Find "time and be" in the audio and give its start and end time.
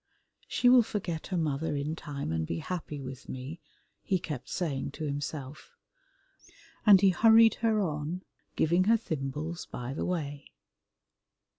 1.95-2.57